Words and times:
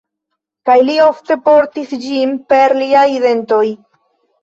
Kaj 0.69 0.77
li 0.87 0.95
ofte 1.09 1.37
portis 1.51 1.95
ĝin 2.07 2.35
per 2.55 2.77
liaj 2.83 3.07
dentoj. 3.29 3.65